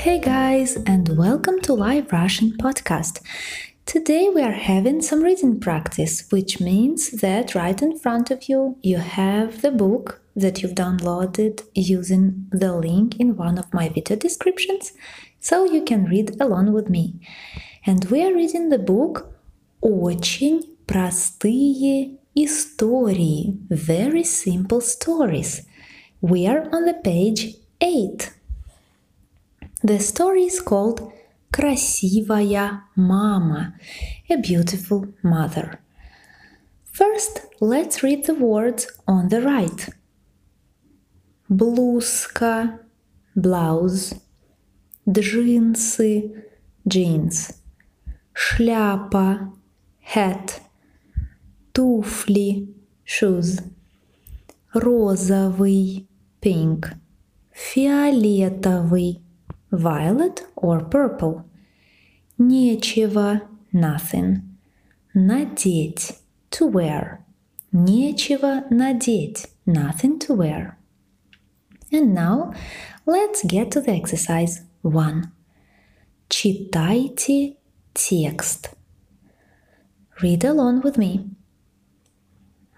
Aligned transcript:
Hey 0.00 0.18
guys, 0.18 0.76
and 0.86 1.18
welcome 1.18 1.60
to 1.60 1.74
Live 1.74 2.10
Russian 2.10 2.52
Podcast. 2.52 3.20
Today 3.84 4.30
we 4.34 4.40
are 4.40 4.52
having 4.52 5.02
some 5.02 5.22
reading 5.22 5.60
practice, 5.60 6.26
which 6.30 6.60
means 6.60 7.10
that 7.10 7.54
right 7.54 7.82
in 7.82 7.98
front 7.98 8.30
of 8.30 8.48
you 8.48 8.78
you 8.82 8.96
have 8.96 9.60
the 9.60 9.70
book 9.70 10.22
that 10.34 10.62
you've 10.62 10.74
downloaded 10.74 11.62
using 11.74 12.46
the 12.50 12.74
link 12.74 13.20
in 13.20 13.36
one 13.36 13.58
of 13.58 13.74
my 13.74 13.90
video 13.90 14.16
descriptions, 14.16 14.94
so 15.40 15.66
you 15.66 15.82
can 15.84 16.06
read 16.06 16.40
along 16.40 16.72
with 16.72 16.88
me. 16.88 17.20
And 17.84 18.02
we 18.06 18.22
are 18.24 18.34
reading 18.34 18.70
the 18.70 18.78
book 18.78 19.30
Очень 19.82 20.62
простые 20.86 22.16
истории, 22.34 23.58
very 23.68 24.24
simple 24.24 24.80
stories. 24.80 25.66
We 26.22 26.46
are 26.46 26.66
on 26.72 26.86
the 26.86 26.94
page 26.94 27.56
8. 27.82 28.32
The 29.82 30.00
story 30.00 30.44
is 30.44 30.60
called 30.60 31.12
Красивая 31.52 32.82
мама, 32.96 33.74
a 34.28 34.36
beautiful 34.36 35.06
mother. 35.22 35.80
First, 36.84 37.42
let's 37.60 38.02
read 38.02 38.26
the 38.26 38.34
words 38.34 38.88
on 39.06 39.28
the 39.28 39.42
right. 39.42 39.88
Блузка, 41.48 42.80
blouse, 43.36 44.14
джинсы, 45.08 46.44
jeans, 46.86 47.52
шляпа, 48.34 49.52
hat, 50.00 50.60
туфли, 51.72 52.74
shoes, 53.04 53.60
розовый, 54.74 56.08
pink, 56.40 56.96
фиолетовый, 57.52 59.20
violet 59.70 60.46
or 60.56 60.80
purple. 60.80 61.44
Нечего, 62.38 63.42
nothing. 63.72 64.42
Надеть, 65.14 66.18
to 66.50 66.66
wear. 66.66 67.24
Нечего 67.72 68.64
надеть, 68.70 69.46
nothing 69.66 70.18
to 70.18 70.34
wear. 70.34 70.78
And 71.92 72.14
now 72.14 72.52
let's 73.06 73.44
get 73.44 73.70
to 73.72 73.80
the 73.80 73.92
exercise 73.92 74.62
1. 74.82 75.32
Читайте 76.28 77.56
текст. 77.94 78.70
Read 80.20 80.44
along 80.44 80.82
with 80.82 80.96
me. 80.96 81.30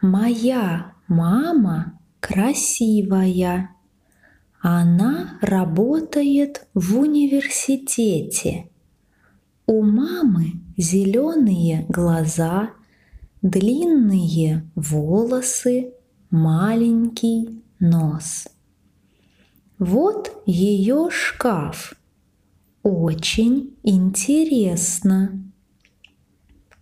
Моя 0.03 0.93
мама 1.09 1.99
красивая. 2.21 3.71
Она 4.66 5.38
работает 5.42 6.68
в 6.74 6.98
университете. 6.98 8.70
У 9.66 9.84
мамы 9.84 10.54
зеленые 10.78 11.86
глаза, 11.90 12.70
длинные 13.42 14.66
волосы, 14.76 15.92
маленький 16.30 17.62
нос. 17.82 18.48
Вот 19.80 20.32
ее 20.46 21.10
шкаф. 21.12 21.96
Очень 22.84 23.76
интересно. 23.84 25.44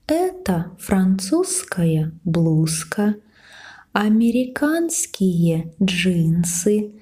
Это 0.06 0.78
французская 0.78 2.12
блузка, 2.24 3.16
американские 3.92 5.74
джинсы, 5.82 6.94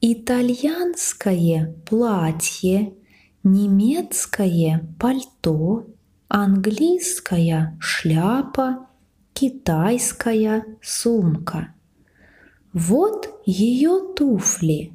итальянское 0.00 1.74
платье, 1.86 2.94
немецкое 3.42 4.88
пальто, 4.98 5.86
английская 6.28 7.76
шляпа, 7.80 8.86
китайская 9.34 10.64
сумка. 10.82 11.74
Вот 12.72 13.28
ее 13.44 14.14
туфли. 14.16 14.92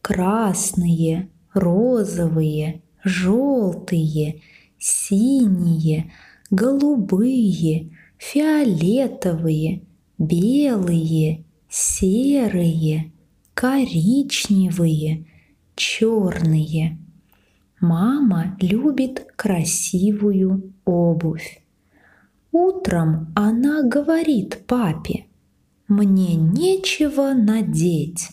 Красные, 0.00 1.28
розовые, 1.52 2.82
желтые, 3.02 4.40
синие, 4.78 6.12
голубые, 6.50 7.90
фиолетовые, 8.16 9.82
белые, 10.16 11.44
серые, 11.68 13.12
коричневые, 13.56 15.24
черные. 15.76 16.98
Мама 17.80 18.54
любит 18.60 19.28
красивую 19.34 20.74
обувь. 20.84 21.62
Утром 22.52 23.32
она 23.34 23.82
говорит 23.82 24.66
папе, 24.66 25.24
«Мне 25.88 26.34
нечего 26.34 27.32
надеть. 27.32 28.28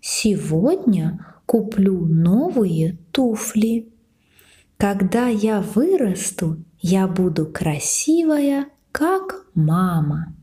Сегодня 0.00 1.24
куплю 1.46 2.04
новые 2.06 2.98
туфли. 3.12 3.92
Когда 4.76 5.28
я 5.28 5.60
вырасту, 5.60 6.56
я 6.80 7.06
буду 7.06 7.46
красивая, 7.46 8.66
как 8.90 9.46
мама». 9.54 10.34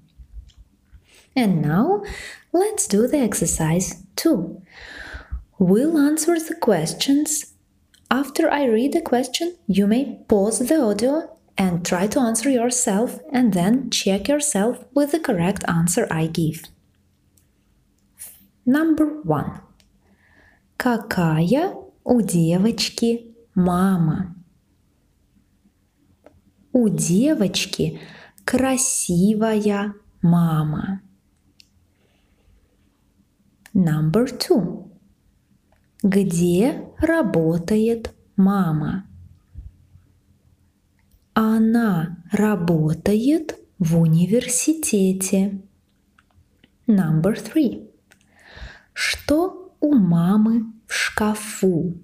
And 1.35 1.61
now 1.63 2.03
let's 2.53 2.87
do 2.87 3.07
the 3.07 3.19
exercise 3.19 4.03
2. 4.17 4.63
We'll 5.59 5.99
answer 5.99 6.39
the 6.39 6.55
questions. 6.55 7.53
After 8.11 8.51
I 8.51 8.65
read 8.65 8.93
the 8.93 9.01
question, 9.01 9.57
you 9.67 9.87
may 9.87 10.21
pause 10.29 10.61
the 10.61 10.81
audio 10.81 11.37
and 11.59 11.85
try 11.85 12.07
to 12.07 12.21
answer 12.21 12.51
yourself 12.51 13.19
and 13.33 13.53
then 13.53 13.91
check 13.91 14.29
yourself 14.29 14.85
with 14.95 15.13
the 15.13 15.21
correct 15.21 15.65
answer 15.69 16.07
I 16.11 16.27
give. 16.27 16.63
Number 18.67 19.23
one. 19.25 19.61
Какая 20.77 21.75
у 22.05 22.21
девочки 22.21 23.35
мама? 23.55 24.35
У 26.73 26.89
девочки 26.89 28.01
красивая 28.45 29.95
мама. 30.21 31.01
Number 33.74 34.26
two. 34.26 34.92
Где 36.04 36.90
работает 36.98 38.14
мама? 38.36 39.06
Она 41.34 42.18
работает 42.32 43.58
в 43.80 43.98
университете. 43.98 45.62
Number 46.86 47.36
three. 47.36 47.90
Что 48.94 49.74
у 49.80 49.96
мамы 49.96 50.66
в 50.86 50.94
шкафу? 50.94 51.98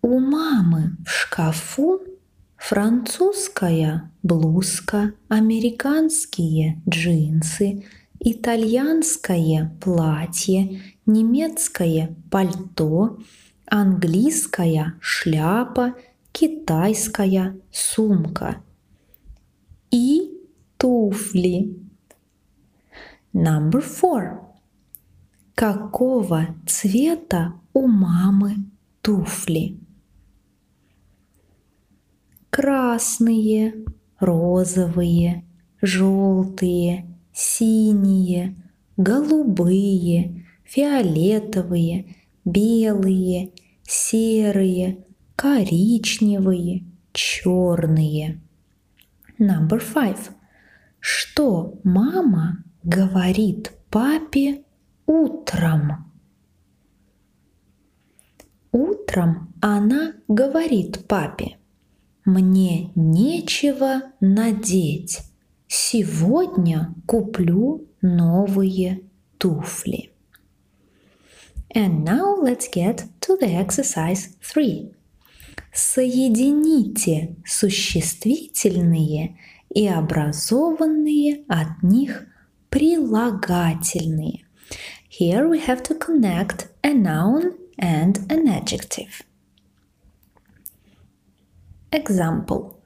У 0.00 0.20
мамы 0.20 0.96
в 1.04 1.10
шкафу 1.10 2.00
французская 2.56 4.12
блузка, 4.22 5.14
американские 5.28 6.80
джинсы, 6.88 7.84
итальянское 8.20 9.76
платье, 9.80 10.82
немецкое 11.06 12.16
пальто, 12.30 13.18
английская 13.66 14.94
шляпа, 15.00 15.94
китайская 16.32 17.60
сумка 17.70 18.62
и 19.90 20.38
туфли. 20.76 21.76
Number 23.32 23.82
four. 23.82 24.40
Какого 25.54 26.54
цвета 26.66 27.54
у 27.72 27.86
мамы 27.86 28.56
туфли? 29.02 29.78
Красные, 32.50 33.84
розовые, 34.18 35.44
желтые, 35.82 37.07
синие, 37.38 38.56
голубые, 38.96 40.44
фиолетовые, 40.64 42.16
белые, 42.44 43.52
серые, 43.84 45.06
коричневые, 45.36 46.84
черные. 47.12 48.40
Number 49.38 49.80
five. 49.80 50.18
Что 50.98 51.78
мама 51.84 52.64
говорит 52.82 53.70
папе 53.88 54.64
утром? 55.06 56.12
Утром 58.72 59.54
она 59.60 60.14
говорит 60.26 61.06
папе, 61.06 61.56
мне 62.24 62.90
нечего 62.96 64.02
надеть. 64.18 65.20
Сегодня 65.68 66.94
куплю 67.06 67.86
новые 68.00 69.02
туфли. 69.36 70.10
And 71.74 72.04
now 72.04 72.36
let's 72.40 72.66
get 72.72 73.04
to 73.20 73.36
the 73.38 73.54
exercise 73.54 74.30
3. 74.40 74.94
Соедините 75.74 77.36
существительные 77.44 79.38
и 79.68 79.86
образованные 79.86 81.44
от 81.48 81.82
них 81.82 82.26
прилагательные. 82.70 84.46
Here 85.10 85.46
we 85.46 85.60
have 85.66 85.82
to 85.82 85.94
connect 85.98 86.68
a 86.82 86.94
noun 86.94 87.58
and 87.78 88.18
an 88.30 88.48
adjective. 88.48 89.22
Example. 91.90 92.76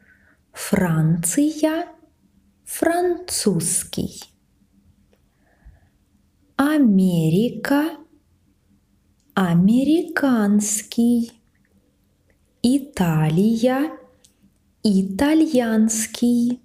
Франция– 0.53 1.87
французский. 2.73 4.23
Америка– 6.57 7.99
американский. 9.35 11.33
Италия– 12.63 13.93
итальянский. 14.83 16.63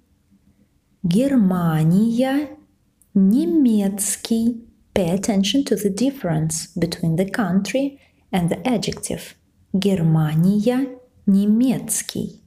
Германия– 1.02 2.56
немецкий. 3.14 4.64
Pay 4.94 5.10
attention 5.10 5.62
to 5.64 5.76
the 5.76 5.90
difference 5.90 6.68
between 6.74 7.16
the 7.16 7.28
country 7.30 8.00
and 8.32 8.48
the 8.48 8.62
adjective. 8.64 9.34
Германия– 9.74 10.98
немецкий. 11.26 12.40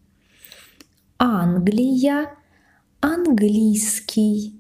Англия– 1.20 2.38
английский. 3.02 4.56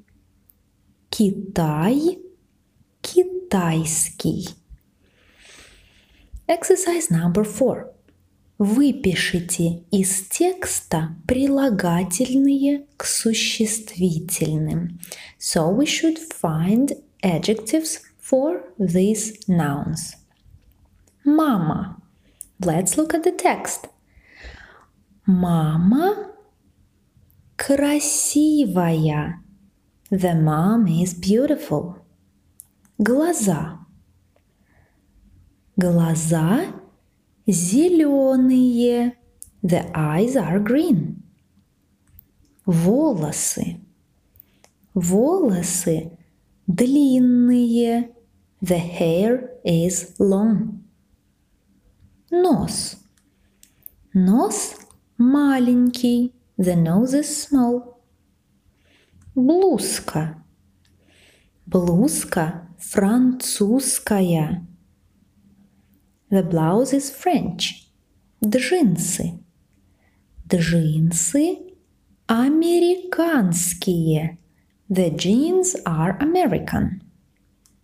Китай– 1.09 2.19
китайский. 3.01 4.49
Exercise 6.47 7.09
number 7.09 7.43
four. 7.43 7.93
Выпишите 8.57 9.83
из 9.91 10.27
текста 10.27 11.15
прилагательные 11.27 12.85
к 12.97 13.05
существительным. 13.05 14.99
So 15.39 15.75
we 15.75 15.85
should 15.85 16.19
find 16.19 16.91
adjectives 17.23 18.01
for 18.19 18.63
these 18.77 19.33
nouns. 19.47 20.15
Мама. 21.23 22.01
Let's 22.59 22.97
look 22.97 23.13
at 23.13 23.23
the 23.23 23.35
text. 23.35 23.89
Мама 25.25 26.30
красивая. 27.75 29.41
The 30.09 30.35
mom 30.35 30.87
is 30.87 31.13
beautiful. 31.13 31.95
Глаза. 32.97 33.79
Глаза 35.77 36.65
зеленые. 37.47 39.13
The 39.63 39.89
eyes 39.95 40.35
are 40.35 40.59
green. 40.59 41.23
Волосы. 42.65 43.79
Волосы 44.93 46.17
длинные. 46.67 48.11
The 48.61 48.79
hair 48.79 49.49
is 49.63 50.13
long. 50.19 50.83
Нос. 52.31 52.97
Нос 54.13 54.75
маленький. 55.17 56.33
The 56.57 56.75
nose 56.75 57.13
is 57.13 57.27
small. 57.27 58.01
Блузка. 59.35 60.43
Блузка 61.65 62.67
французская. 62.77 64.65
The 66.29 66.43
blouse 66.43 66.93
is 66.93 67.09
French. 67.11 67.87
Джинсы. 68.43 69.39
Джинсы 70.47 71.57
американские. 72.27 74.37
The 74.89 75.15
jeans 75.15 75.75
are 75.85 76.17
American. 76.19 77.01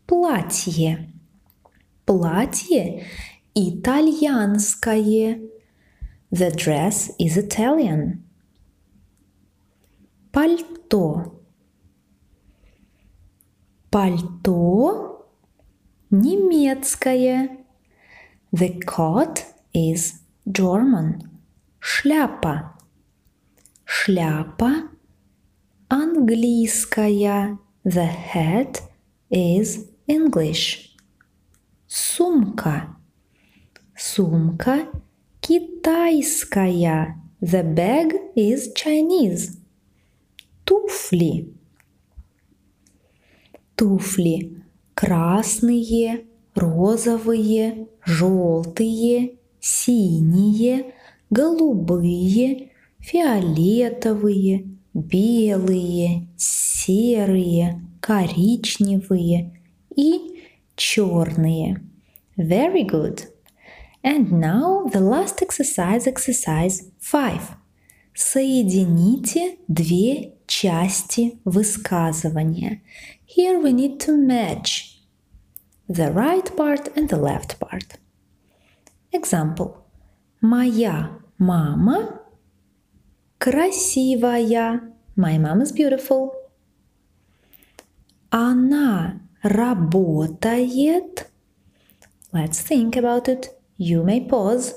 Платье. 0.06 1.10
Платье 2.06 3.06
итальянское. 3.56 5.40
The 6.32 6.52
dress 6.52 7.12
is 7.18 7.38
Italian. 7.38 8.27
Пальто. 10.38 11.34
Пальто 13.90 15.26
немецкое. 16.12 17.66
The 18.52 18.80
coat 18.86 19.44
is 19.74 20.22
German. 20.46 21.24
Шляпа. 21.80 22.78
Шляпа 23.84 24.92
английская. 25.90 27.58
The 27.84 28.08
hat 28.32 28.84
is 29.32 29.90
English. 30.06 30.96
Сумка. 31.88 32.96
Сумка 33.96 34.86
китайская. 35.42 37.16
The 37.42 37.64
bag 37.64 38.14
is 38.36 38.72
Chinese 38.76 39.67
туфли. 40.68 41.54
Туфли 43.76 44.64
красные, 44.94 46.26
розовые, 46.56 47.88
желтые, 48.04 49.38
синие, 49.62 50.94
голубые, 51.30 52.72
фиолетовые, 53.00 54.68
белые, 54.94 56.28
серые, 56.36 57.82
коричневые 58.02 59.62
и 59.96 60.44
черные. 60.76 61.82
Very 62.36 62.84
good. 62.84 63.22
And 64.04 64.32
now 64.32 64.90
the 64.92 65.00
last 65.00 65.42
exercise, 65.42 66.08
exercise 66.08 66.92
5. 67.00 67.67
Соедините 68.17 69.59
две 69.69 70.35
части 70.47 71.39
высказывания. 71.45 72.83
Here 73.27 73.59
we 73.61 73.73
need 73.73 73.99
to 74.01 74.17
match 74.17 74.99
the 75.89 76.13
right 76.13 76.55
part 76.57 76.93
and 76.95 77.09
the 77.09 77.19
left 77.19 77.59
part. 77.59 77.99
Example. 79.13 79.77
Моя 80.41 81.19
мама 81.39 82.21
красивая. 83.39 84.93
My 85.17 85.39
mom 85.39 85.63
is 85.63 85.73
beautiful. 85.73 86.33
Она 88.31 89.21
работает. 89.43 91.27
Let's 92.33 92.63
think 92.63 92.97
about 92.97 93.29
it. 93.29 93.51
You 93.77 94.03
may 94.03 94.21
pause, 94.21 94.75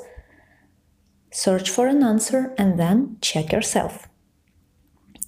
Search 1.31 1.71
for 1.71 1.87
an 1.87 2.03
answer, 2.03 2.55
and 2.59 2.79
then 2.79 3.17
check 3.21 3.53
yourself. 3.53 4.09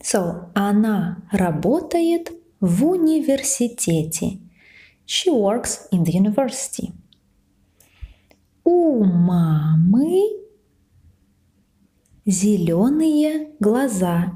So, 0.02 0.50
она 0.54 1.22
работает 1.30 2.32
в 2.60 2.84
университете. 2.84 4.38
She 5.06 5.30
works 5.30 5.88
in 5.92 6.04
the 6.04 6.12
university. 6.12 6.92
У 8.64 9.04
мамы 9.04 10.42
зеленые 12.24 13.50
глаза. 13.60 14.32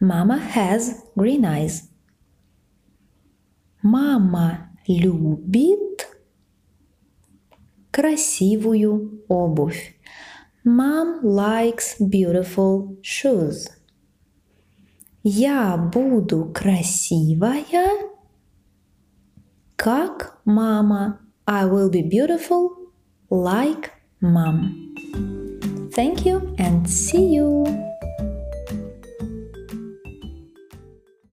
Мама 0.00 0.40
has 0.54 0.96
green 1.14 1.44
eyes. 1.44 1.82
Мама 3.82 4.70
любит 4.86 6.08
красивую 7.90 9.24
обувь. 9.28 9.94
Mom 10.63 11.21
likes 11.23 11.95
beautiful 11.99 12.97
shoes. 13.01 13.69
Я 15.23 15.77
буду 15.77 16.51
красивая, 16.53 17.65
как 19.75 20.39
мама. 20.45 21.19
I 21.45 21.65
will 21.65 21.89
be 21.89 22.01
beautiful 22.01 22.69
like 23.29 23.91
mom. 24.21 24.93
Thank 25.91 26.25
you 26.25 26.53
and 26.57 26.87
see 26.87 27.35
you! 27.35 27.65